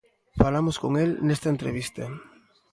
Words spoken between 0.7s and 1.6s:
con el nesta